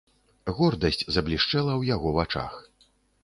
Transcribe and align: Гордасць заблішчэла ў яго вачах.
Гордасць 0.59 1.03
заблішчэла 1.17 1.71
ў 1.77 1.83
яго 1.95 2.09
вачах. 2.17 2.53